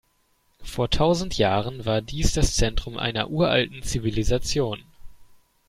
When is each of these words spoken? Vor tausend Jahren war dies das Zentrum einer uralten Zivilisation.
Vor 0.63 0.89
tausend 0.89 1.37
Jahren 1.37 1.85
war 1.85 2.01
dies 2.01 2.33
das 2.33 2.55
Zentrum 2.55 2.97
einer 2.97 3.29
uralten 3.29 3.83
Zivilisation. 3.83 4.83